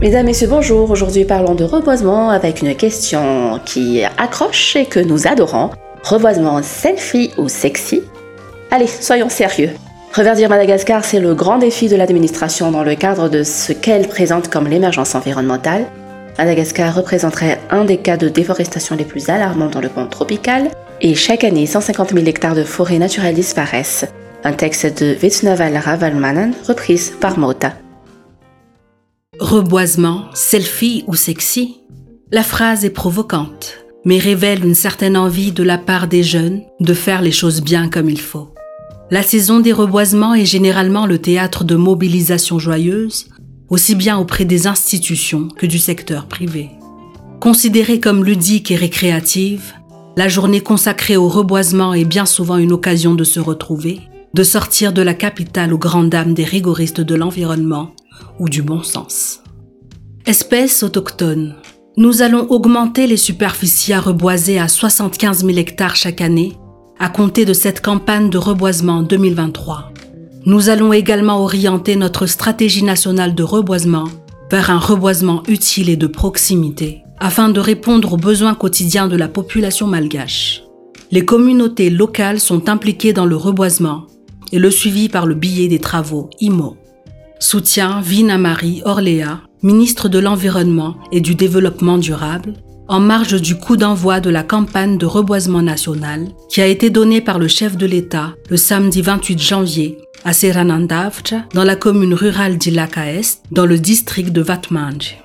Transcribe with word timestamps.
Mesdames, 0.00 0.24
Messieurs, 0.24 0.46
bonjour. 0.48 0.90
Aujourd'hui, 0.90 1.26
parlons 1.26 1.54
de 1.54 1.62
reboisement 1.62 2.30
avec 2.30 2.62
une 2.62 2.74
question 2.74 3.60
qui 3.66 4.02
accroche 4.16 4.74
et 4.74 4.86
que 4.86 4.98
nous 4.98 5.26
adorons. 5.26 5.68
Reboisement 6.02 6.62
selfie 6.62 7.32
ou 7.36 7.50
sexy? 7.50 8.00
Allez, 8.70 8.86
soyons 8.86 9.28
sérieux. 9.28 9.68
Reverdir 10.14 10.48
Madagascar, 10.48 11.04
c'est 11.04 11.20
le 11.20 11.34
grand 11.34 11.58
défi 11.58 11.88
de 11.88 11.96
l'administration 11.96 12.70
dans 12.70 12.82
le 12.82 12.94
cadre 12.94 13.28
de 13.28 13.42
ce 13.42 13.74
qu'elle 13.74 14.08
présente 14.08 14.48
comme 14.48 14.68
l'émergence 14.68 15.14
environnementale. 15.14 15.84
Madagascar 16.38 16.94
représenterait 16.94 17.60
un 17.68 17.84
des 17.84 17.98
cas 17.98 18.16
de 18.16 18.30
déforestation 18.30 18.96
les 18.96 19.04
plus 19.04 19.28
alarmants 19.28 19.68
dans 19.68 19.82
le 19.82 19.90
monde 19.94 20.08
tropical 20.08 20.70
et 21.02 21.14
chaque 21.14 21.44
année 21.44 21.66
150 21.66 22.14
000 22.14 22.24
hectares 22.24 22.54
de 22.54 22.64
forêt 22.64 22.98
naturelle 22.98 23.34
disparaissent. 23.34 24.06
Un 24.44 24.54
texte 24.54 25.02
de 25.02 25.12
Vetsnaval 25.12 25.76
Ravalmanan 25.76 26.52
reprise 26.66 27.12
par 27.20 27.38
Mota. 27.38 27.74
Reboisement, 29.40 30.26
selfie 30.34 31.02
ou 31.06 31.14
sexy? 31.14 31.78
La 32.30 32.42
phrase 32.42 32.84
est 32.84 32.90
provocante, 32.90 33.78
mais 34.04 34.18
révèle 34.18 34.62
une 34.62 34.74
certaine 34.74 35.16
envie 35.16 35.50
de 35.50 35.62
la 35.62 35.78
part 35.78 36.08
des 36.08 36.22
jeunes 36.22 36.60
de 36.78 36.92
faire 36.92 37.22
les 37.22 37.32
choses 37.32 37.62
bien 37.62 37.88
comme 37.88 38.10
il 38.10 38.20
faut. 38.20 38.52
La 39.10 39.22
saison 39.22 39.60
des 39.60 39.72
reboisements 39.72 40.34
est 40.34 40.44
généralement 40.44 41.06
le 41.06 41.16
théâtre 41.16 41.64
de 41.64 41.74
mobilisations 41.74 42.58
joyeuses, 42.58 43.28
aussi 43.70 43.94
bien 43.94 44.18
auprès 44.18 44.44
des 44.44 44.66
institutions 44.66 45.48
que 45.48 45.64
du 45.64 45.78
secteur 45.78 46.26
privé. 46.26 46.68
Considérée 47.40 47.98
comme 47.98 48.26
ludique 48.26 48.70
et 48.70 48.76
récréative, 48.76 49.72
la 50.18 50.28
journée 50.28 50.60
consacrée 50.60 51.16
au 51.16 51.28
reboisement 51.30 51.94
est 51.94 52.04
bien 52.04 52.26
souvent 52.26 52.58
une 52.58 52.72
occasion 52.72 53.14
de 53.14 53.24
se 53.24 53.40
retrouver, 53.40 54.00
de 54.34 54.42
sortir 54.42 54.92
de 54.92 55.00
la 55.00 55.14
capitale 55.14 55.72
aux 55.72 55.78
grandes 55.78 56.10
dames 56.10 56.34
des 56.34 56.44
rigoristes 56.44 57.00
de 57.00 57.14
l'environnement 57.14 57.94
ou 58.38 58.48
du 58.48 58.62
bon 58.62 58.82
sens. 58.82 59.40
Espèces 60.26 60.82
autochtones. 60.82 61.56
Nous 61.96 62.22
allons 62.22 62.46
augmenter 62.50 63.06
les 63.06 63.16
superficies 63.16 63.92
à 63.92 64.00
reboiser 64.00 64.58
à 64.58 64.68
75 64.68 65.44
000 65.44 65.58
hectares 65.58 65.96
chaque 65.96 66.20
année 66.20 66.56
à 66.98 67.08
compter 67.08 67.46
de 67.46 67.54
cette 67.54 67.80
campagne 67.80 68.28
de 68.28 68.38
reboisement 68.38 69.02
2023. 69.02 69.92
Nous 70.44 70.68
allons 70.68 70.92
également 70.92 71.42
orienter 71.42 71.96
notre 71.96 72.26
stratégie 72.26 72.84
nationale 72.84 73.34
de 73.34 73.42
reboisement 73.42 74.08
vers 74.50 74.70
un 74.70 74.78
reboisement 74.78 75.42
utile 75.48 75.88
et 75.88 75.96
de 75.96 76.06
proximité 76.06 77.02
afin 77.18 77.48
de 77.48 77.60
répondre 77.60 78.14
aux 78.14 78.18
besoins 78.18 78.54
quotidiens 78.54 79.08
de 79.08 79.16
la 79.16 79.28
population 79.28 79.86
malgache. 79.86 80.62
Les 81.10 81.24
communautés 81.24 81.90
locales 81.90 82.40
sont 82.40 82.68
impliquées 82.68 83.12
dans 83.12 83.26
le 83.26 83.36
reboisement 83.36 84.06
et 84.52 84.58
le 84.58 84.70
suivi 84.70 85.08
par 85.08 85.26
le 85.26 85.34
billet 85.34 85.68
des 85.68 85.78
travaux 85.78 86.30
IMO. 86.40 86.76
Soutien 87.42 88.02
Vina 88.02 88.36
Marie 88.36 88.82
Orléa, 88.84 89.40
ministre 89.62 90.10
de 90.10 90.18
l'Environnement 90.18 90.96
et 91.10 91.22
du 91.22 91.34
Développement 91.34 91.96
durable, 91.96 92.52
en 92.86 93.00
marge 93.00 93.40
du 93.40 93.56
coup 93.56 93.78
d'envoi 93.78 94.20
de 94.20 94.28
la 94.28 94.42
campagne 94.42 94.98
de 94.98 95.06
reboisement 95.06 95.62
national 95.62 96.28
qui 96.50 96.60
a 96.60 96.66
été 96.66 96.90
donnée 96.90 97.22
par 97.22 97.38
le 97.38 97.48
chef 97.48 97.78
de 97.78 97.86
l'État 97.86 98.34
le 98.50 98.58
samedi 98.58 99.00
28 99.00 99.40
janvier 99.40 99.96
à 100.22 100.34
Seranandavja, 100.34 101.46
dans 101.54 101.64
la 101.64 101.76
commune 101.76 102.12
rurale 102.12 102.58
d'Ilaka 102.58 103.10
Est, 103.10 103.42
dans 103.50 103.64
le 103.64 103.78
district 103.78 104.32
de 104.32 104.42
Vatmanj. 104.42 105.16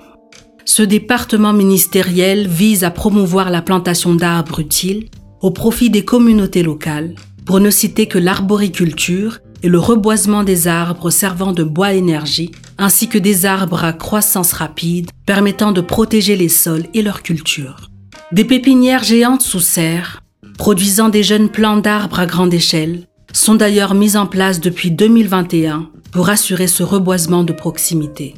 Ce 0.64 0.84
département 0.84 1.52
ministériel 1.52 2.48
vise 2.48 2.86
à 2.86 2.92
promouvoir 2.92 3.50
la 3.50 3.62
plantation 3.62 4.16
d'arbres 4.16 4.62
utiles 4.62 5.10
au 5.42 5.52
profit 5.52 5.90
des 5.90 6.06
communautés 6.06 6.64
locales, 6.64 7.14
pour 7.46 7.60
ne 7.60 7.70
citer 7.70 8.08
que 8.08 8.18
l'arboriculture 8.18 9.40
et 9.66 9.68
le 9.68 9.80
reboisement 9.80 10.44
des 10.44 10.68
arbres 10.68 11.10
servant 11.10 11.52
de 11.52 11.64
bois 11.64 11.94
énergie, 11.94 12.52
ainsi 12.78 13.08
que 13.08 13.18
des 13.18 13.48
arbres 13.48 13.84
à 13.84 13.94
croissance 13.94 14.54
rapide 14.54 15.10
permettant 15.26 15.72
de 15.72 15.82
protéger 15.82 16.36
les 16.36 16.50
sols 16.50 16.86
et 16.94 17.02
leur 17.02 17.24
culture. 17.24 17.90
Des 18.32 18.46
pépinières 18.46 19.04
géantes 19.04 19.42
sous 19.42 19.60
serre, 19.60 20.22
produisant 20.60 21.10
des 21.10 21.24
jeunes 21.24 21.50
plants 21.50 21.78
d'arbres 21.78 22.20
à 22.20 22.28
grande 22.28 22.54
échelle, 22.54 23.08
sont 23.34 23.56
d'ailleurs 23.56 23.96
mises 23.96 24.18
en 24.18 24.28
place 24.28 24.60
depuis 24.60 24.92
2021 24.92 25.90
pour 26.12 26.30
assurer 26.30 26.68
ce 26.68 26.84
reboisement 26.84 27.44
de 27.44 27.52
proximité. 27.52 28.36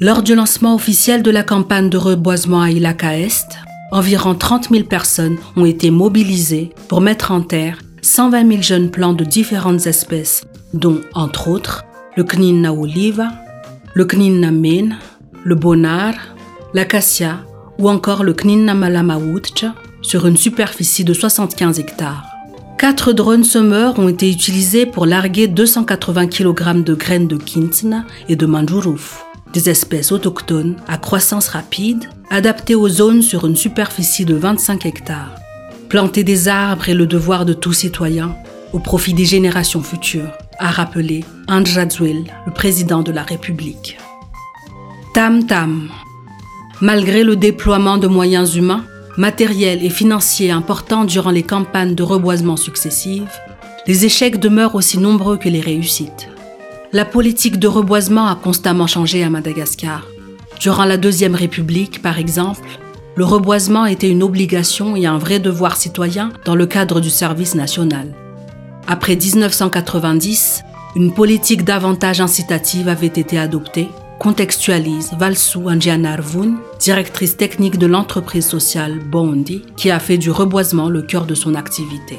Lors 0.00 0.22
du 0.22 0.34
lancement 0.34 0.74
officiel 0.74 1.22
de 1.22 1.30
la 1.30 1.44
campagne 1.44 1.88
de 1.88 1.96
reboisement 1.96 2.60
à 2.60 2.70
Ilaka 2.70 3.18
Est, 3.18 3.56
environ 3.90 4.34
30 4.34 4.68
000 4.68 4.84
personnes 4.84 5.38
ont 5.56 5.64
été 5.64 5.90
mobilisées 5.90 6.74
pour 6.88 7.00
mettre 7.00 7.30
en 7.30 7.40
terre 7.40 7.78
120 8.06 8.48
000 8.48 8.62
jeunes 8.62 8.90
plants 8.92 9.14
de 9.14 9.24
différentes 9.24 9.88
espèces, 9.88 10.44
dont, 10.72 11.00
entre 11.12 11.48
autres, 11.48 11.84
le 12.16 12.22
Kninna 12.22 12.72
oliva, 12.72 13.32
le 13.94 14.04
Kninna 14.04 14.52
mene, 14.52 14.96
le 15.42 15.56
bonar, 15.56 16.14
l'acacia 16.72 17.40
ou 17.78 17.90
encore 17.90 18.22
le 18.22 18.32
Kninna 18.32 18.74
malamaoutcha 18.74 19.74
sur 20.02 20.26
une 20.28 20.36
superficie 20.36 21.02
de 21.02 21.12
75 21.12 21.80
hectares. 21.80 22.24
Quatre 22.78 23.12
drones 23.12 23.42
semeurs 23.42 23.98
ont 23.98 24.08
été 24.08 24.30
utilisés 24.30 24.86
pour 24.86 25.04
larguer 25.04 25.48
280 25.48 26.28
kg 26.28 26.84
de 26.84 26.94
graines 26.94 27.26
de 27.26 27.36
Kintsna 27.36 28.04
et 28.28 28.36
de 28.36 28.46
Manjuruf, 28.46 29.24
des 29.52 29.68
espèces 29.68 30.12
autochtones 30.12 30.76
à 30.86 30.96
croissance 30.96 31.48
rapide, 31.48 32.04
adaptées 32.30 32.76
aux 32.76 32.88
zones 32.88 33.22
sur 33.22 33.46
une 33.46 33.56
superficie 33.56 34.24
de 34.24 34.36
25 34.36 34.86
hectares. 34.86 35.34
Planter 35.88 36.24
des 36.24 36.48
arbres 36.48 36.88
est 36.88 36.94
le 36.94 37.06
devoir 37.06 37.44
de 37.44 37.52
tout 37.52 37.72
citoyen 37.72 38.34
au 38.72 38.80
profit 38.80 39.14
des 39.14 39.24
générations 39.24 39.82
futures, 39.82 40.32
a 40.58 40.70
rappelé 40.70 41.24
Andrzej 41.46 42.24
le 42.44 42.52
président 42.52 43.02
de 43.02 43.12
la 43.12 43.22
République. 43.22 43.96
Tam 45.14 45.46
Tam. 45.46 45.88
Malgré 46.80 47.22
le 47.22 47.36
déploiement 47.36 47.98
de 47.98 48.08
moyens 48.08 48.56
humains, 48.56 48.84
matériels 49.16 49.84
et 49.84 49.90
financiers 49.90 50.50
importants 50.50 51.04
durant 51.04 51.30
les 51.30 51.44
campagnes 51.44 51.94
de 51.94 52.02
reboisement 52.02 52.56
successives, 52.56 53.30
les 53.86 54.04
échecs 54.04 54.40
demeurent 54.40 54.74
aussi 54.74 54.98
nombreux 54.98 55.36
que 55.36 55.48
les 55.48 55.60
réussites. 55.60 56.28
La 56.92 57.04
politique 57.04 57.60
de 57.60 57.68
reboisement 57.68 58.26
a 58.26 58.34
constamment 58.34 58.88
changé 58.88 59.22
à 59.22 59.30
Madagascar. 59.30 60.04
Durant 60.60 60.84
la 60.84 60.96
Deuxième 60.96 61.36
République, 61.36 62.02
par 62.02 62.18
exemple, 62.18 62.66
le 63.16 63.24
reboisement 63.24 63.86
était 63.86 64.10
une 64.10 64.22
obligation 64.22 64.94
et 64.94 65.06
un 65.06 65.16
vrai 65.16 65.40
devoir 65.40 65.76
citoyen 65.76 66.32
dans 66.44 66.54
le 66.54 66.66
cadre 66.66 67.00
du 67.00 67.08
service 67.08 67.54
national. 67.54 68.12
Après 68.86 69.16
1990, 69.16 70.62
une 70.96 71.12
politique 71.12 71.64
davantage 71.64 72.20
incitative 72.20 72.88
avait 72.88 73.06
été 73.06 73.38
adoptée, 73.38 73.88
contextualise 74.18 75.12
Valsou 75.18 75.68
Anjianarvun, 75.68 76.56
directrice 76.78 77.38
technique 77.38 77.78
de 77.78 77.86
l'entreprise 77.86 78.46
sociale 78.46 78.98
Bondi, 78.98 79.62
qui 79.76 79.90
a 79.90 79.98
fait 79.98 80.18
du 80.18 80.30
reboisement 80.30 80.90
le 80.90 81.00
cœur 81.00 81.24
de 81.24 81.34
son 81.34 81.54
activité. 81.54 82.18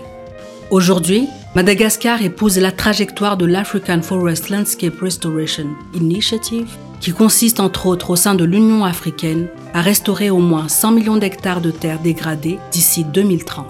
Aujourd'hui, 0.71 1.27
Madagascar 1.55 2.21
épouse 2.23 2.57
la 2.57 2.71
trajectoire 2.71 3.37
de 3.37 3.45
l'African 3.45 4.01
Forest 4.01 4.49
Landscape 4.49 4.99
Restoration 4.99 5.67
Initiative, 5.93 6.67
qui 6.99 7.11
consiste 7.11 7.59
entre 7.59 7.85
autres 7.85 8.09
au 8.09 8.15
sein 8.15 8.35
de 8.35 8.43
l'Union 8.43 8.83
africaine 8.83 9.47
à 9.73 9.81
restaurer 9.81 10.29
au 10.29 10.39
moins 10.39 10.67
100 10.67 10.91
millions 10.91 11.17
d'hectares 11.17 11.61
de 11.61 11.71
terres 11.71 11.99
dégradées 11.99 12.59
d'ici 12.71 13.03
2030. 13.03 13.65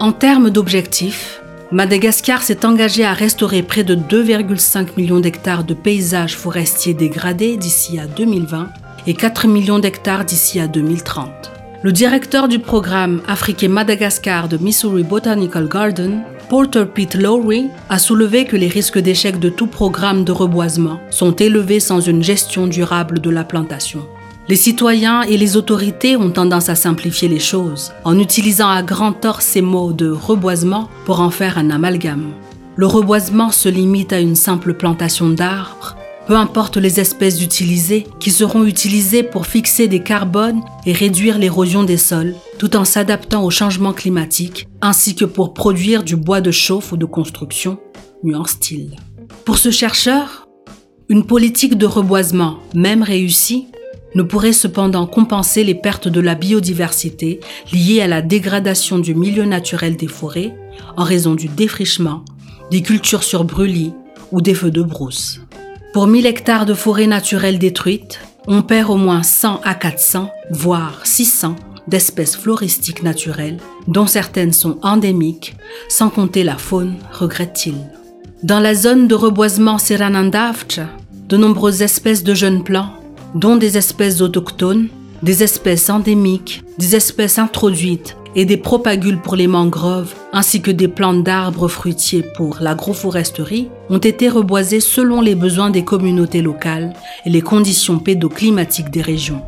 En 0.00 0.12
termes 0.12 0.50
d'objectifs, 0.50 1.40
Madagascar 1.70 2.42
s'est 2.42 2.66
engagé 2.66 3.04
à 3.04 3.14
restaurer 3.14 3.62
près 3.62 3.84
de 3.84 3.94
2,5 3.94 4.88
millions 4.96 5.20
d'hectares 5.20 5.64
de 5.64 5.74
paysages 5.74 6.36
forestiers 6.36 6.92
dégradés 6.92 7.56
d'ici 7.56 7.98
à 7.98 8.06
2020 8.06 8.68
et 9.06 9.14
4 9.14 9.48
millions 9.48 9.78
d'hectares 9.78 10.24
d'ici 10.24 10.60
à 10.60 10.66
2030. 10.66 11.51
Le 11.84 11.90
directeur 11.90 12.46
du 12.46 12.60
programme 12.60 13.22
Afrique 13.26 13.64
Madagascar 13.64 14.48
de 14.48 14.56
Missouri 14.56 15.02
Botanical 15.02 15.66
Garden, 15.66 16.22
Porter 16.48 16.84
Pete 16.86 17.16
Lowry, 17.16 17.70
a 17.88 17.98
soulevé 17.98 18.44
que 18.44 18.54
les 18.56 18.68
risques 18.68 19.00
d'échec 19.00 19.40
de 19.40 19.48
tout 19.48 19.66
programme 19.66 20.22
de 20.22 20.30
reboisement 20.30 21.00
sont 21.10 21.32
élevés 21.32 21.80
sans 21.80 21.98
une 21.98 22.22
gestion 22.22 22.68
durable 22.68 23.18
de 23.18 23.30
la 23.30 23.42
plantation. 23.42 24.06
Les 24.48 24.54
citoyens 24.54 25.22
et 25.22 25.36
les 25.36 25.56
autorités 25.56 26.16
ont 26.16 26.30
tendance 26.30 26.68
à 26.68 26.76
simplifier 26.76 27.26
les 27.26 27.40
choses 27.40 27.92
en 28.04 28.16
utilisant 28.16 28.70
à 28.70 28.84
grand 28.84 29.12
tort 29.12 29.42
ces 29.42 29.60
mots 29.60 29.92
de 29.92 30.08
reboisement 30.08 30.88
pour 31.04 31.20
en 31.20 31.30
faire 31.30 31.58
un 31.58 31.70
amalgame. 31.70 32.30
Le 32.76 32.86
reboisement 32.86 33.50
se 33.50 33.68
limite 33.68 34.12
à 34.12 34.20
une 34.20 34.36
simple 34.36 34.74
plantation 34.74 35.30
d'arbres 35.30 35.96
peu 36.26 36.36
importe 36.36 36.76
les 36.76 37.00
espèces 37.00 37.42
utilisées, 37.42 38.06
qui 38.20 38.30
seront 38.30 38.64
utilisées 38.64 39.22
pour 39.22 39.46
fixer 39.46 39.88
des 39.88 40.02
carbones 40.02 40.60
et 40.86 40.92
réduire 40.92 41.38
l'érosion 41.38 41.82
des 41.82 41.96
sols, 41.96 42.34
tout 42.58 42.76
en 42.76 42.84
s'adaptant 42.84 43.44
au 43.44 43.50
changement 43.50 43.92
climatique, 43.92 44.68
ainsi 44.80 45.14
que 45.14 45.24
pour 45.24 45.54
produire 45.54 46.04
du 46.04 46.16
bois 46.16 46.40
de 46.40 46.50
chauffe 46.50 46.92
ou 46.92 46.96
de 46.96 47.06
construction, 47.06 47.78
nuance-t-il. 48.22 48.96
Pour 49.44 49.58
ce 49.58 49.70
chercheur, 49.70 50.46
une 51.08 51.26
politique 51.26 51.76
de 51.76 51.86
reboisement, 51.86 52.58
même 52.74 53.02
réussie, 53.02 53.66
ne 54.14 54.22
pourrait 54.22 54.52
cependant 54.52 55.06
compenser 55.06 55.64
les 55.64 55.74
pertes 55.74 56.08
de 56.08 56.20
la 56.20 56.34
biodiversité 56.34 57.40
liées 57.72 58.02
à 58.02 58.06
la 58.06 58.22
dégradation 58.22 58.98
du 58.98 59.14
milieu 59.14 59.44
naturel 59.44 59.96
des 59.96 60.06
forêts 60.06 60.54
en 60.96 61.04
raison 61.04 61.34
du 61.34 61.48
défrichement, 61.48 62.24
des 62.70 62.82
cultures 62.82 63.22
sur 63.22 63.44
brûlis 63.44 63.92
ou 64.30 64.40
des 64.40 64.54
feux 64.54 64.70
de 64.70 64.82
brousse. 64.82 65.40
Pour 65.92 66.06
1000 66.06 66.24
hectares 66.24 66.64
de 66.64 66.72
forêts 66.72 67.06
naturelles 67.06 67.58
détruites, 67.58 68.18
on 68.46 68.62
perd 68.62 68.88
au 68.88 68.96
moins 68.96 69.22
100 69.22 69.60
à 69.62 69.74
400, 69.74 70.30
voire 70.50 71.00
600 71.04 71.54
d'espèces 71.86 72.34
floristiques 72.34 73.02
naturelles, 73.02 73.58
dont 73.88 74.06
certaines 74.06 74.54
sont 74.54 74.78
endémiques, 74.82 75.54
sans 75.90 76.08
compter 76.08 76.44
la 76.44 76.56
faune, 76.56 76.94
regrette-t-il. 77.12 77.74
Dans 78.42 78.58
la 78.58 78.74
zone 78.74 79.06
de 79.06 79.14
reboisement 79.14 79.76
Seranandavcha, 79.76 80.88
de 81.28 81.36
nombreuses 81.36 81.82
espèces 81.82 82.24
de 82.24 82.32
jeunes 82.32 82.64
plants, 82.64 82.94
dont 83.34 83.56
des 83.56 83.76
espèces 83.76 84.22
autochtones, 84.22 84.88
des 85.22 85.42
espèces 85.42 85.90
endémiques, 85.90 86.64
des 86.78 86.96
espèces 86.96 87.38
introduites 87.38 88.16
et 88.34 88.44
des 88.44 88.56
propagules 88.56 89.20
pour 89.20 89.36
les 89.36 89.46
mangroves, 89.46 90.14
ainsi 90.32 90.62
que 90.62 90.70
des 90.70 90.88
plantes 90.88 91.22
d'arbres 91.22 91.68
fruitiers 91.68 92.24
pour 92.36 92.58
l'agroforesterie, 92.60 93.68
ont 93.90 93.98
été 93.98 94.28
reboisées 94.28 94.80
selon 94.80 95.20
les 95.20 95.34
besoins 95.34 95.70
des 95.70 95.84
communautés 95.84 96.42
locales 96.42 96.92
et 97.26 97.30
les 97.30 97.42
conditions 97.42 97.98
pédoclimatiques 97.98 98.90
des 98.90 99.02
régions. 99.02 99.42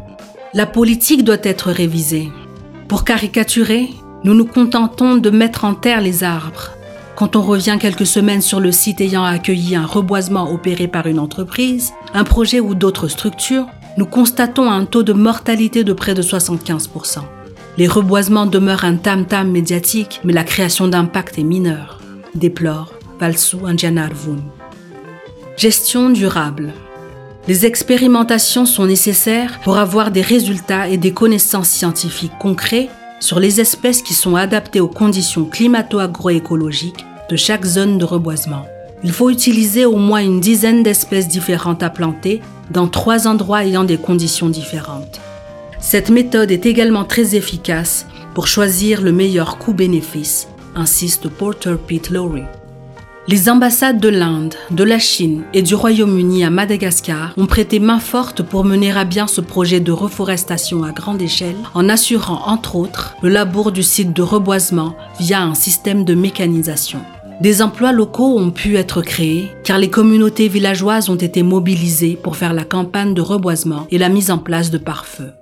La 0.52 0.66
politique 0.66 1.24
doit 1.24 1.38
être 1.42 1.70
révisée. 1.70 2.28
Pour 2.88 3.04
caricaturer, 3.04 3.88
nous 4.24 4.34
nous 4.34 4.44
contentons 4.44 5.16
de 5.16 5.30
mettre 5.30 5.64
en 5.64 5.74
terre 5.74 6.00
les 6.00 6.22
arbres. 6.22 6.70
Quand 7.16 7.36
on 7.36 7.42
revient 7.42 7.78
quelques 7.80 8.06
semaines 8.06 8.42
sur 8.42 8.60
le 8.60 8.72
site 8.72 9.00
ayant 9.00 9.24
accueilli 9.24 9.76
un 9.76 9.86
reboisement 9.86 10.50
opéré 10.52 10.88
par 10.88 11.06
une 11.06 11.18
entreprise, 11.18 11.92
un 12.12 12.24
projet 12.24 12.60
ou 12.60 12.74
d'autres 12.74 13.08
structures, 13.08 13.66
nous 13.96 14.06
constatons 14.06 14.70
un 14.70 14.84
taux 14.84 15.02
de 15.04 15.12
mortalité 15.12 15.84
de 15.84 15.92
près 15.92 16.14
de 16.14 16.22
75%. 16.22 17.20
Les 17.76 17.88
reboisements 17.88 18.46
demeurent 18.46 18.84
un 18.84 18.94
tam-tam 18.94 19.50
médiatique, 19.50 20.20
mais 20.22 20.32
la 20.32 20.44
création 20.44 20.86
d'impact 20.86 21.40
est 21.40 21.42
mineure, 21.42 21.98
déplore 22.36 22.92
Valsu 23.18 23.56
Anjanarvun. 23.66 24.38
Gestion 25.56 26.10
durable. 26.10 26.72
Les 27.48 27.66
expérimentations 27.66 28.64
sont 28.64 28.86
nécessaires 28.86 29.58
pour 29.64 29.76
avoir 29.76 30.12
des 30.12 30.22
résultats 30.22 30.88
et 30.88 30.98
des 30.98 31.12
connaissances 31.12 31.68
scientifiques 31.68 32.38
concrets 32.38 32.88
sur 33.18 33.40
les 33.40 33.60
espèces 33.60 34.02
qui 34.02 34.14
sont 34.14 34.36
adaptées 34.36 34.80
aux 34.80 34.88
conditions 34.88 35.44
climato-agroécologiques 35.44 37.04
de 37.28 37.36
chaque 37.36 37.64
zone 37.64 37.98
de 37.98 38.04
reboisement. 38.04 38.66
Il 39.02 39.10
faut 39.10 39.30
utiliser 39.30 39.84
au 39.84 39.96
moins 39.96 40.22
une 40.22 40.40
dizaine 40.40 40.84
d'espèces 40.84 41.26
différentes 41.26 41.82
à 41.82 41.90
planter 41.90 42.40
dans 42.70 42.86
trois 42.86 43.26
endroits 43.26 43.64
ayant 43.64 43.84
des 43.84 43.98
conditions 43.98 44.48
différentes. 44.48 45.20
Cette 45.86 46.08
méthode 46.08 46.50
est 46.50 46.64
également 46.64 47.04
très 47.04 47.36
efficace 47.36 48.06
pour 48.34 48.46
choisir 48.46 49.02
le 49.02 49.12
meilleur 49.12 49.58
coût-bénéfice, 49.58 50.48
insiste 50.74 51.28
Porter 51.28 51.74
Pete 51.86 52.08
Lowry. 52.08 52.44
Les 53.28 53.50
ambassades 53.50 54.00
de 54.00 54.08
l'Inde, 54.08 54.54
de 54.70 54.82
la 54.82 54.98
Chine 54.98 55.42
et 55.52 55.60
du 55.60 55.74
Royaume-Uni 55.74 56.42
à 56.42 56.48
Madagascar 56.48 57.34
ont 57.36 57.44
prêté 57.44 57.80
main 57.80 58.00
forte 58.00 58.42
pour 58.42 58.64
mener 58.64 58.92
à 58.92 59.04
bien 59.04 59.26
ce 59.26 59.42
projet 59.42 59.80
de 59.80 59.92
reforestation 59.92 60.84
à 60.84 60.92
grande 60.92 61.20
échelle 61.20 61.58
en 61.74 61.90
assurant 61.90 62.40
entre 62.46 62.76
autres 62.76 63.14
le 63.20 63.28
labour 63.28 63.70
du 63.70 63.82
site 63.82 64.14
de 64.14 64.22
reboisement 64.22 64.96
via 65.20 65.42
un 65.42 65.54
système 65.54 66.06
de 66.06 66.14
mécanisation. 66.14 67.00
Des 67.42 67.60
emplois 67.60 67.92
locaux 67.92 68.38
ont 68.38 68.52
pu 68.52 68.78
être 68.78 69.02
créés 69.02 69.50
car 69.64 69.78
les 69.78 69.90
communautés 69.90 70.48
villageoises 70.48 71.10
ont 71.10 71.14
été 71.14 71.42
mobilisées 71.42 72.18
pour 72.20 72.36
faire 72.36 72.54
la 72.54 72.64
campagne 72.64 73.12
de 73.12 73.20
reboisement 73.20 73.86
et 73.90 73.98
la 73.98 74.08
mise 74.08 74.30
en 74.30 74.38
place 74.38 74.70
de 74.70 74.78
pare-feu. 74.78 75.32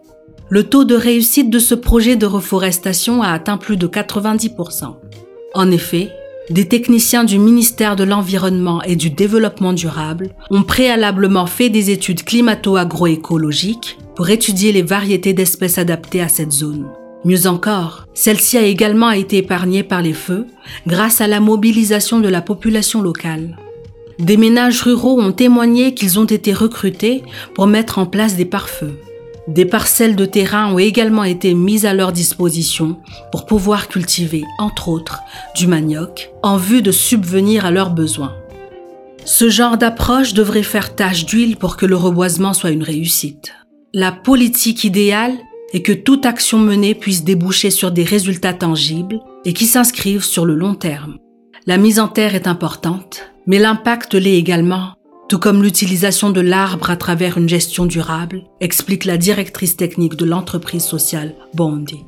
Le 0.49 0.65
taux 0.65 0.85
de 0.85 0.95
réussite 0.95 1.51
de 1.51 1.59
ce 1.59 1.75
projet 1.75 2.17
de 2.17 2.27
reforestation 2.27 3.23
a 3.23 3.29
atteint 3.29 3.57
plus 3.57 3.77
de 3.77 3.87
90%. 3.87 4.95
En 5.55 5.71
effet, 5.71 6.11
des 6.51 6.67
techniciens 6.67 7.25
du 7.25 7.39
ministère 7.39 7.97
de 7.97 8.05
l'Environnement 8.05 8.83
et 8.83 8.97
du 8.97 9.11
Développement 9.11 9.73
durable 9.73 10.31
ont 10.51 10.63
préalablement 10.63 11.47
fait 11.47 11.71
des 11.71 11.91
études 11.91 12.25
climato-agroécologiques 12.25 13.99
pour 14.17 14.29
étudier 14.29 14.73
les 14.73 14.83
variétés 14.83 15.33
d'espèces 15.33 15.79
adaptées 15.79 16.21
à 16.21 16.29
cette 16.29 16.53
zone. 16.53 16.87
Mieux 17.25 17.47
encore, 17.47 18.07
celle-ci 18.15 18.59
a 18.59 18.63
également 18.63 19.11
été 19.11 19.39
épargnée 19.39 19.85
par 19.85 20.03
les 20.03 20.13
feux 20.13 20.47
grâce 20.87 21.21
à 21.21 21.29
la 21.29 21.39
mobilisation 21.39 22.19
de 22.19 22.29
la 22.29 22.43
population 22.43 23.01
locale. 23.01 23.57
Des 24.19 24.37
ménages 24.37 24.83
ruraux 24.83 25.21
ont 25.21 25.33
témoigné 25.33 25.95
qu'ils 25.95 26.19
ont 26.19 26.25
été 26.25 26.53
recrutés 26.53 27.23
pour 27.55 27.67
mettre 27.67 27.99
en 27.99 28.07
place 28.07 28.37
des 28.37 28.45
pare-feux. 28.45 28.99
Des 29.49 29.65
parcelles 29.65 30.15
de 30.15 30.25
terrain 30.25 30.73
ont 30.73 30.79
également 30.79 31.25
été 31.25 31.55
mises 31.55 31.85
à 31.85 31.95
leur 31.95 32.13
disposition 32.13 32.99
pour 33.33 33.45
pouvoir 33.45 33.89
cultiver, 33.89 34.45
entre 34.59 34.89
autres, 34.89 35.19
du 35.57 35.67
manioc 35.67 36.31
en 36.45 36.57
vue 36.57 36.81
de 36.81 36.93
subvenir 36.93 37.67
à 37.67 37.73
leurs 37.73 37.91
besoins. 37.91 38.35
Ce 39.25 39.49
genre 39.49 39.79
d'approche 39.79 40.33
devrait 40.33 40.63
faire 40.63 40.95
tache 40.95 41.27
d'huile 41.27 41.57
pour 41.57 41.77
que 41.77 41.87
le 41.87 41.97
reboisement 41.97 42.55
soit 42.55 42.71
une 42.71 42.85
réussite. 42.85 43.53
La 43.93 44.13
politique 44.13 44.85
idéale 44.85 45.35
est 45.73 45.83
que 45.83 45.93
toute 45.93 46.25
action 46.25 46.59
menée 46.59 46.95
puisse 46.95 47.25
déboucher 47.25 47.71
sur 47.71 47.91
des 47.91 48.05
résultats 48.05 48.55
tangibles 48.55 49.21
et 49.45 49.53
qui 49.55 49.67
s'inscrivent 49.67 50.25
sur 50.25 50.45
le 50.45 50.55
long 50.55 50.75
terme. 50.75 51.17
La 51.67 51.79
mise 51.79 51.99
en 51.99 52.09
terre 52.09 52.35
est 52.35 52.47
importante, 52.47 53.33
mais 53.47 53.59
l'impact 53.59 54.15
l'est 54.15 54.39
également 54.39 54.95
tout 55.33 55.39
comme 55.39 55.63
l'utilisation 55.63 56.29
de 56.29 56.43
l'arbre 56.43 56.91
à 56.91 56.97
travers 56.97 57.39
une 57.39 57.49
gestion 57.49 57.87
durable, 57.87 58.43
explique 58.61 59.07
la 59.07 59.17
directrice 59.17 59.79
technique 59.79 60.15
de 60.15 60.27
l'entreprise 60.27 60.85
sociale 60.85 61.35
Bondi. 61.55 62.01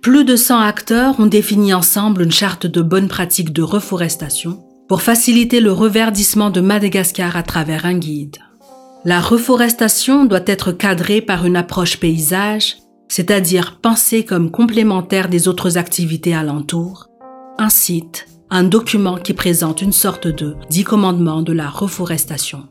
Plus 0.00 0.24
de 0.24 0.36
100 0.36 0.60
acteurs 0.60 1.18
ont 1.18 1.26
défini 1.26 1.74
ensemble 1.74 2.22
une 2.22 2.30
charte 2.30 2.68
de 2.68 2.80
bonnes 2.80 3.08
pratiques 3.08 3.52
de 3.52 3.62
reforestation 3.62 4.62
pour 4.88 5.02
faciliter 5.02 5.58
le 5.58 5.72
reverdissement 5.72 6.50
de 6.50 6.60
Madagascar 6.60 7.36
à 7.36 7.42
travers 7.42 7.84
un 7.84 7.98
guide. 7.98 8.36
La 9.04 9.20
reforestation 9.20 10.24
doit 10.24 10.46
être 10.46 10.70
cadrée 10.70 11.20
par 11.20 11.46
une 11.46 11.56
approche 11.56 11.96
paysage, 11.96 12.76
c'est-à-dire 13.08 13.80
pensée 13.82 14.24
comme 14.24 14.52
complémentaire 14.52 15.28
des 15.28 15.48
autres 15.48 15.78
activités 15.78 16.32
alentours, 16.36 17.08
un 17.58 17.70
site, 17.70 18.28
un 18.50 18.64
document 18.64 19.16
qui 19.16 19.34
présente 19.34 19.82
une 19.82 19.92
sorte 19.92 20.26
de 20.26 20.56
dix 20.70 20.84
commandements 20.84 21.42
de 21.42 21.52
la 21.52 21.68
reforestation. 21.68 22.64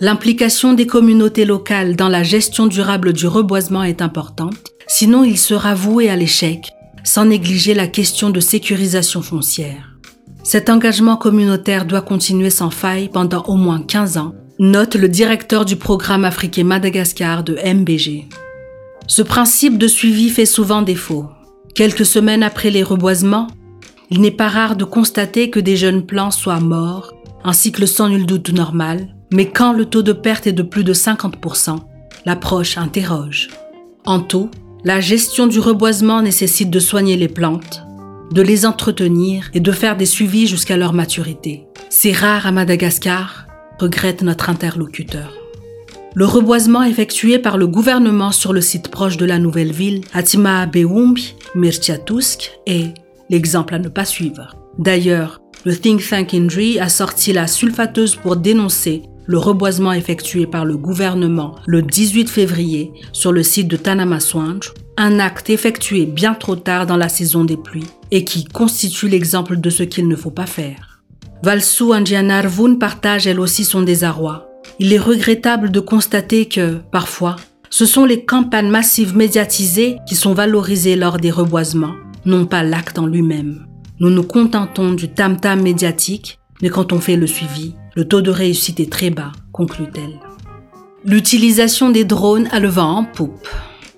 L'implication 0.00 0.72
des 0.72 0.86
communautés 0.86 1.44
locales 1.44 1.96
dans 1.96 2.08
la 2.08 2.22
gestion 2.22 2.66
durable 2.66 3.12
du 3.12 3.26
reboisement 3.26 3.84
est 3.84 4.02
importante, 4.02 4.72
sinon 4.88 5.22
il 5.22 5.38
sera 5.38 5.74
voué 5.74 6.08
à 6.08 6.16
l'échec, 6.16 6.70
sans 7.04 7.26
négliger 7.26 7.74
la 7.74 7.86
question 7.86 8.30
de 8.30 8.40
sécurisation 8.40 9.22
foncière. 9.22 9.96
Cet 10.42 10.70
engagement 10.70 11.16
communautaire 11.16 11.84
doit 11.84 12.00
continuer 12.00 12.50
sans 12.50 12.70
faille 12.70 13.08
pendant 13.08 13.44
au 13.44 13.54
moins 13.54 13.80
15 13.80 14.16
ans, 14.16 14.34
note 14.58 14.96
le 14.96 15.08
directeur 15.08 15.64
du 15.64 15.76
programme 15.76 16.24
africain 16.24 16.64
Madagascar 16.64 17.44
de 17.44 17.54
MBG. 17.54 18.28
Ce 19.06 19.22
principe 19.22 19.78
de 19.78 19.86
suivi 19.86 20.30
fait 20.30 20.46
souvent 20.46 20.82
défaut. 20.82 21.26
Quelques 21.74 22.06
semaines 22.06 22.42
après 22.42 22.70
les 22.70 22.82
reboisements, 22.82 23.46
il 24.12 24.20
n'est 24.20 24.30
pas 24.30 24.50
rare 24.50 24.76
de 24.76 24.84
constater 24.84 25.48
que 25.48 25.58
des 25.58 25.74
jeunes 25.74 26.04
plants 26.04 26.30
soient 26.30 26.60
morts, 26.60 27.14
ainsi 27.44 27.72
que 27.72 27.80
le 27.80 27.86
sans 27.86 28.10
nul 28.10 28.26
doute 28.26 28.52
normal, 28.52 29.08
mais 29.32 29.48
quand 29.48 29.72
le 29.72 29.86
taux 29.86 30.02
de 30.02 30.12
perte 30.12 30.46
est 30.46 30.52
de 30.52 30.62
plus 30.62 30.84
de 30.84 30.92
50%, 30.92 31.78
l'approche 32.26 32.76
interroge. 32.76 33.48
En 34.04 34.20
tout, 34.20 34.50
la 34.84 35.00
gestion 35.00 35.46
du 35.46 35.60
reboisement 35.60 36.20
nécessite 36.20 36.68
de 36.68 36.78
soigner 36.78 37.16
les 37.16 37.28
plantes, 37.28 37.84
de 38.30 38.42
les 38.42 38.66
entretenir 38.66 39.48
et 39.54 39.60
de 39.60 39.72
faire 39.72 39.96
des 39.96 40.04
suivis 40.04 40.46
jusqu'à 40.46 40.76
leur 40.76 40.92
maturité. 40.92 41.64
C'est 41.88 42.12
rare 42.12 42.46
à 42.46 42.52
Madagascar, 42.52 43.46
regrette 43.80 44.20
notre 44.20 44.50
interlocuteur. 44.50 45.32
Le 46.14 46.26
reboisement 46.26 46.82
effectué 46.82 47.38
par 47.38 47.56
le 47.56 47.66
gouvernement 47.66 48.30
sur 48.30 48.52
le 48.52 48.60
site 48.60 48.88
proche 48.88 49.16
de 49.16 49.24
la 49.24 49.38
nouvelle 49.38 49.72
ville, 49.72 50.02
Atima 50.12 50.66
Bewumbi, 50.66 51.34
Mirtiatusk, 51.54 52.50
est 52.66 52.92
l'exemple 53.32 53.74
à 53.74 53.80
ne 53.80 53.88
pas 53.88 54.04
suivre. 54.04 54.54
D'ailleurs, 54.78 55.40
le 55.64 55.76
think 55.76 56.08
tank 56.08 56.34
Indri 56.34 56.78
a 56.78 56.88
sorti 56.88 57.32
la 57.32 57.46
sulfateuse 57.48 58.14
pour 58.14 58.36
dénoncer 58.36 59.02
le 59.26 59.38
reboisement 59.38 59.92
effectué 59.92 60.46
par 60.46 60.64
le 60.64 60.76
gouvernement 60.76 61.54
le 61.66 61.82
18 61.82 62.28
février 62.28 62.92
sur 63.12 63.32
le 63.32 63.42
site 63.42 63.68
de 63.68 63.76
Tanamaswanj, 63.76 64.72
un 64.96 65.18
acte 65.20 65.48
effectué 65.50 66.06
bien 66.06 66.34
trop 66.34 66.56
tard 66.56 66.86
dans 66.86 66.96
la 66.96 67.08
saison 67.08 67.44
des 67.44 67.56
pluies 67.56 67.86
et 68.10 68.24
qui 68.24 68.44
constitue 68.44 69.08
l'exemple 69.08 69.56
de 69.56 69.70
ce 69.70 69.84
qu'il 69.84 70.08
ne 70.08 70.16
faut 70.16 70.30
pas 70.30 70.46
faire. 70.46 71.02
Valsu 71.42 71.94
Anjianarvun 71.94 72.76
partage 72.76 73.26
elle 73.26 73.40
aussi 73.40 73.64
son 73.64 73.82
désarroi. 73.82 74.48
Il 74.78 74.92
est 74.92 74.98
regrettable 74.98 75.70
de 75.70 75.80
constater 75.80 76.46
que, 76.46 76.80
parfois, 76.90 77.36
ce 77.70 77.86
sont 77.86 78.04
les 78.04 78.24
campagnes 78.24 78.68
massives 78.68 79.16
médiatisées 79.16 79.96
qui 80.06 80.14
sont 80.14 80.34
valorisées 80.34 80.96
lors 80.96 81.16
des 81.16 81.30
reboisements 81.30 81.94
non 82.24 82.46
pas 82.46 82.62
l'acte 82.62 82.98
en 82.98 83.06
lui-même. 83.06 83.66
Nous 84.00 84.10
nous 84.10 84.22
contentons 84.22 84.92
du 84.92 85.08
tam-tam 85.08 85.62
médiatique, 85.62 86.38
mais 86.60 86.68
quand 86.68 86.92
on 86.92 87.00
fait 87.00 87.16
le 87.16 87.26
suivi, 87.26 87.74
le 87.94 88.06
taux 88.06 88.20
de 88.20 88.30
réussite 88.30 88.80
est 88.80 88.90
très 88.90 89.10
bas, 89.10 89.32
conclut-elle. 89.52 90.18
L'utilisation 91.04 91.90
des 91.90 92.04
drones 92.04 92.48
a 92.52 92.60
le 92.60 92.68
vent 92.68 92.98
en 92.98 93.04
poupe. 93.04 93.48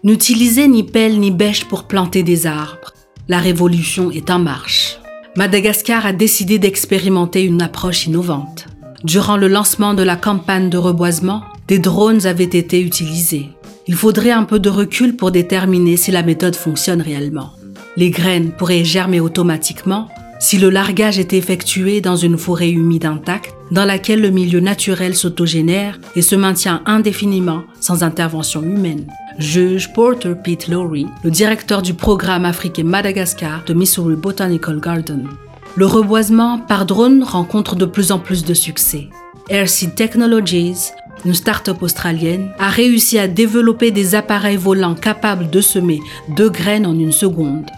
N'utilisez 0.03 0.69
ni 0.69 0.83
pelle 0.83 1.21
ni 1.21 1.31
bêche 1.31 1.65
pour 1.65 1.85
planter 1.85 2.23
des 2.23 2.47
arbres. 2.47 2.93
La 3.29 3.39
révolution 3.39 4.11
est 4.11 4.31
en 4.31 4.39
marche. 4.39 4.99
Madagascar 5.37 6.07
a 6.07 6.13
décidé 6.13 6.59
d'expérimenter 6.59 7.43
une 7.43 7.63
approche 7.63 8.07
innovante. 8.07 8.67
Durant 9.05 9.37
le 9.37 9.49
lancement 9.49 9.95
de 9.95 10.03
la 10.03 10.17
campagne 10.17 10.71
de 10.71 10.79
reboisement, 10.79 11.43
des 11.69 11.79
drones 11.79 12.27
avaient 12.27 12.45
été 12.45 12.81
utilisés. 12.81 13.49
il 13.87 13.95
faudrait 13.95 14.31
un 14.31 14.45
peu 14.45 14.59
de 14.59 14.71
recul 14.71 15.17
pour 15.17 15.31
déterminer 15.31 15.97
si 15.97 16.11
la 16.11 16.23
méthode 16.23 16.57
fonctionne 16.57 17.03
réellement. 17.03 17.51
Les 17.97 18.11
graines 18.11 18.51
pourraient 18.51 18.85
germer 18.85 19.21
automatiquement 19.21 20.09
si 20.41 20.59
le 20.59 20.69
largage 20.69 21.19
est 21.19 21.33
effectué 21.33 22.01
dans 22.01 22.17
une 22.17 22.37
forêt 22.37 22.71
humide 22.71 23.07
intacte, 23.07 23.55
dans 23.71 23.85
laquelle 23.85 24.21
le 24.21 24.31
milieu 24.31 24.61
naturel 24.61 25.15
s'autogénère 25.15 25.99
et 26.17 26.23
se 26.23 26.35
maintient 26.35 26.83
indéfiniment 26.87 27.63
sans 27.81 28.03
intervention 28.03 28.63
humaine. 28.63 29.07
Juge 29.39 29.93
Porter 29.93 30.35
Pete 30.43 30.69
Lowry, 30.69 31.07
le 31.23 31.31
directeur 31.31 31.83
du 31.83 31.95
programme 31.95 32.45
Afrique 32.45 32.79
et 32.79 32.83
Madagascar 32.83 33.65
de 33.65 33.75
Missouri 33.75 34.17
Botanical 34.17 34.81
Garden. 34.81 35.29
Le 35.77 35.87
reboisement 35.87 36.59
par 36.59 36.87
drone 36.87 37.23
rencontre 37.23 37.75
de 37.75 37.87
plus 37.87 38.13
en 38.13 38.19
plus 38.19 38.45
de 38.45 38.55
succès. 38.55 39.09
Airseed 39.49 39.95
Technologies, 39.95 40.91
une 41.25 41.35
start-up 41.35 41.83
australienne, 41.83 42.51
a 42.59 42.69
réussi 42.69 43.19
à 43.19 43.29
développer 43.29 43.91
des 43.91 44.15
appareils 44.15 44.57
volants 44.57 44.95
capables 44.95 45.49
de 45.49 45.61
semer 45.61 46.01
deux 46.37 46.51
graines 46.51 46.87
en 46.87 46.99
une 46.99 47.13
seconde. 47.13 47.71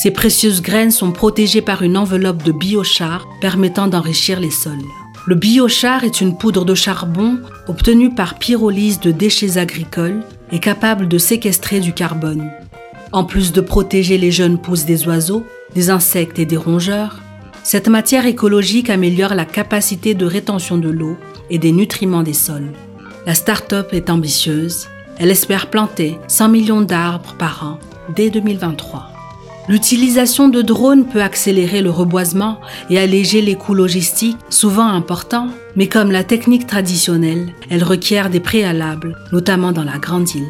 Ces 0.00 0.12
précieuses 0.12 0.62
graines 0.62 0.92
sont 0.92 1.10
protégées 1.10 1.60
par 1.60 1.82
une 1.82 1.96
enveloppe 1.96 2.44
de 2.44 2.52
biochar 2.52 3.26
permettant 3.40 3.88
d'enrichir 3.88 4.38
les 4.38 4.52
sols. 4.52 4.84
Le 5.26 5.34
biochar 5.34 6.04
est 6.04 6.20
une 6.20 6.38
poudre 6.38 6.64
de 6.64 6.76
charbon 6.76 7.40
obtenue 7.66 8.14
par 8.14 8.38
pyrolyse 8.38 9.00
de 9.00 9.10
déchets 9.10 9.58
agricoles 9.58 10.22
et 10.52 10.60
capable 10.60 11.08
de 11.08 11.18
séquestrer 11.18 11.80
du 11.80 11.94
carbone. 11.94 12.48
En 13.10 13.24
plus 13.24 13.50
de 13.50 13.60
protéger 13.60 14.18
les 14.18 14.30
jeunes 14.30 14.58
pousses 14.58 14.84
des 14.84 15.08
oiseaux, 15.08 15.44
des 15.74 15.90
insectes 15.90 16.38
et 16.38 16.46
des 16.46 16.56
rongeurs, 16.56 17.18
cette 17.64 17.88
matière 17.88 18.26
écologique 18.26 18.90
améliore 18.90 19.34
la 19.34 19.46
capacité 19.46 20.14
de 20.14 20.26
rétention 20.26 20.78
de 20.78 20.90
l'eau 20.90 21.16
et 21.50 21.58
des 21.58 21.72
nutriments 21.72 22.22
des 22.22 22.34
sols. 22.34 22.70
La 23.26 23.34
start-up 23.34 23.88
est 23.90 24.10
ambitieuse. 24.10 24.86
Elle 25.18 25.32
espère 25.32 25.70
planter 25.70 26.18
100 26.28 26.50
millions 26.50 26.82
d'arbres 26.82 27.34
par 27.36 27.66
an 27.66 27.80
dès 28.14 28.30
2023. 28.30 29.17
L'utilisation 29.68 30.48
de 30.48 30.62
drones 30.62 31.04
peut 31.04 31.20
accélérer 31.20 31.82
le 31.82 31.90
reboisement 31.90 32.58
et 32.88 32.98
alléger 32.98 33.42
les 33.42 33.54
coûts 33.54 33.74
logistiques, 33.74 34.38
souvent 34.48 34.88
importants, 34.88 35.48
mais 35.76 35.88
comme 35.88 36.10
la 36.10 36.24
technique 36.24 36.66
traditionnelle, 36.66 37.52
elle 37.68 37.84
requiert 37.84 38.30
des 38.30 38.40
préalables, 38.40 39.18
notamment 39.30 39.72
dans 39.72 39.84
la 39.84 39.98
grande 39.98 40.34
île. 40.34 40.48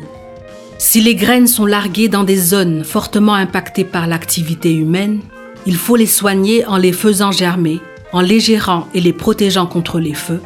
Si 0.79 1.01
les 1.01 1.17
graines 1.17 1.49
sont 1.49 1.67
larguées 1.67 2.07
dans 2.07 2.23
des 2.23 2.37
zones 2.37 2.85
fortement 2.85 3.35
impactées 3.35 3.83
par 3.83 4.07
l'activité 4.07 4.73
humaine, 4.73 5.19
il 5.67 5.75
faut 5.75 5.97
les 5.97 6.07
soigner 6.07 6.65
en 6.67 6.77
les 6.77 6.93
faisant 6.93 7.33
germer, 7.33 7.81
en 8.13 8.21
les 8.21 8.39
gérant 8.39 8.87
et 8.95 9.01
les 9.01 9.13
protégeant 9.13 9.67
contre 9.67 9.99
les 9.99 10.15
feux, 10.15 10.41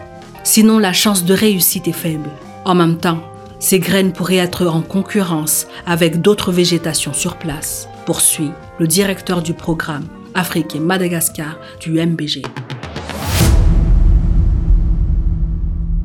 sinon 0.45 0.79
la 0.79 0.95
chance 0.95 1.27
de 1.27 1.35
réussite 1.35 1.89
est 1.89 1.93
faible. 1.93 2.31
En 2.65 2.75
même 2.75 2.97
temps, 2.97 3.23
ces 3.59 3.79
graines 3.79 4.15
pourraient 4.15 4.37
être 4.37 4.67
en 4.67 4.81
concurrence 4.81 5.67
avec 5.87 6.23
d'autres 6.23 6.53
végétations 6.53 7.13
sur 7.13 7.37
place 7.37 7.87
poursuit 8.05 8.51
le 8.79 8.87
directeur 8.87 9.43
du 9.43 9.55
programme 9.55 10.07
Afrique 10.35 10.75
et 10.75 10.81
Madagascar 10.81 11.59
du 11.81 11.93
MBG. 11.93 12.43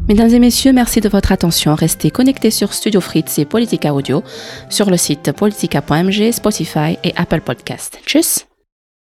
Mesdames 0.08 0.30
et 0.30 0.40
messieurs, 0.40 0.72
merci 0.72 1.02
de 1.02 1.10
votre 1.10 1.34
attention. 1.34 1.76
Restez 1.76 2.12
connectés 2.12 2.52
sur 2.52 2.74
Studio 2.74 3.02
Fritz 3.02 3.40
et 3.40 3.46
Politica 3.46 3.94
Audio 3.94 4.24
sur 4.70 4.90
le 4.90 4.96
site 4.96 5.34
politica.mg, 5.34 6.32
Spotify 6.32 6.98
et 7.04 7.14
Apple 7.18 7.42
Podcast. 7.42 8.00
Tchuss 8.06 8.48